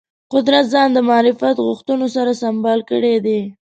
قدرت 0.33 0.65
ځان 0.73 0.89
د 0.93 0.99
معرفت 1.09 1.55
غوښتنو 1.67 2.05
سره 2.15 2.31
سمبال 2.43 2.79
کړی 2.89 3.15
دی 3.25 3.41